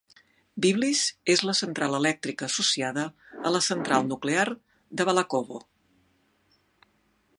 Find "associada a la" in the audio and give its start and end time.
2.47-3.61